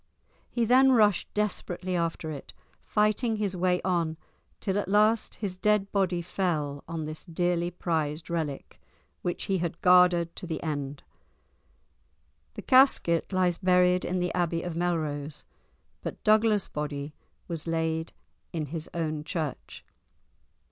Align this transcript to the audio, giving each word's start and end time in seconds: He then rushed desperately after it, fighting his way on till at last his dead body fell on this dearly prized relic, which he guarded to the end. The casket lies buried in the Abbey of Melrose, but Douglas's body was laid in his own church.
He 0.49 0.65
then 0.65 0.93
rushed 0.93 1.31
desperately 1.35 1.95
after 1.95 2.31
it, 2.31 2.53
fighting 2.83 3.35
his 3.35 3.55
way 3.55 3.79
on 3.85 4.17
till 4.59 4.79
at 4.79 4.87
last 4.87 5.35
his 5.35 5.57
dead 5.59 5.91
body 5.91 6.23
fell 6.23 6.83
on 6.87 7.05
this 7.05 7.23
dearly 7.23 7.69
prized 7.69 8.27
relic, 8.27 8.81
which 9.21 9.43
he 9.43 9.59
guarded 9.83 10.35
to 10.37 10.47
the 10.47 10.63
end. 10.63 11.03
The 12.55 12.63
casket 12.63 13.31
lies 13.31 13.59
buried 13.59 14.03
in 14.03 14.17
the 14.17 14.33
Abbey 14.33 14.63
of 14.63 14.75
Melrose, 14.75 15.43
but 16.01 16.23
Douglas's 16.23 16.67
body 16.69 17.13
was 17.47 17.67
laid 17.67 18.11
in 18.51 18.65
his 18.73 18.89
own 18.95 19.23
church. 19.23 19.85